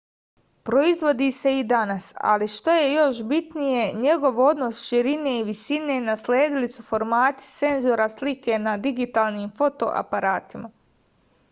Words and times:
proizvodi 0.67 1.25
se 1.39 1.51
i 1.57 1.65
danas 1.71 2.07
ali 2.29 2.47
što 2.53 2.73
je 2.77 2.87
još 2.93 3.19
bitnije 3.33 3.83
njegov 4.07 4.41
odnos 4.47 4.81
širine 4.87 5.35
i 5.39 5.45
visine 5.51 5.99
nasledili 6.07 6.73
su 6.79 6.89
formati 6.89 7.47
senzora 7.61 8.11
slike 8.17 8.59
na 8.67 8.77
digitalnim 8.89 9.55
fotoaparatima 9.63 10.75